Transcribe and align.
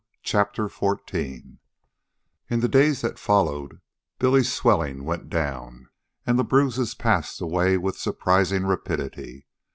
CHAPTER 0.23 0.67
XIV 0.67 1.59
In 2.49 2.59
the 2.59 2.67
days 2.67 3.01
that 3.01 3.19
followed 3.19 3.81
Billy's 4.17 4.51
swellings 4.51 5.03
went 5.03 5.29
down 5.29 5.89
and 6.25 6.39
the 6.39 6.43
bruises 6.43 6.95
passed 6.95 7.39
away 7.39 7.77
with 7.77 7.99
surprising 7.99 8.65
rapidity. 8.65 9.45